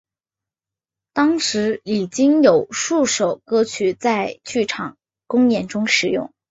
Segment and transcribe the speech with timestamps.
[1.13, 6.33] 当时已经有数首歌曲在剧场公演中使用。